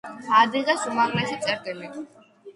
[0.37, 1.93] ადიღეს უმაღლესი წერტილი.